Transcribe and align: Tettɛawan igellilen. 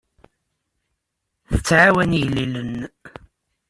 Tettɛawan 1.51 2.17
igellilen. 2.19 2.75